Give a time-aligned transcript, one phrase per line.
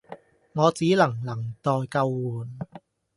[0.53, 2.59] 我只能能待救援